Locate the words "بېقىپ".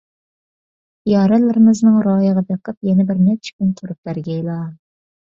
2.47-2.87